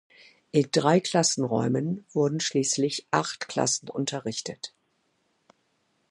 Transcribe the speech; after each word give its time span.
In 0.51 0.65
drei 0.71 0.99
Klassenräumen 0.99 2.05
wurden 2.11 2.39
schließlich 2.39 3.05
acht 3.11 3.47
Klassen 3.47 3.87
unterrichtet. 3.87 4.73